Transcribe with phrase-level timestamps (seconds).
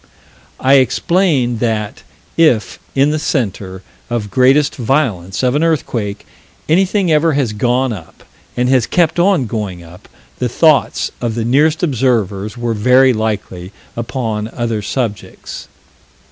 [0.59, 2.01] I explain that,
[2.35, 6.25] if in the center of greatest violence of an earthquake,
[6.67, 8.23] anything ever has gone up,
[8.57, 10.09] and has kept on going up,
[10.39, 15.67] the thoughts of the nearest observers were very likely upon other subjects.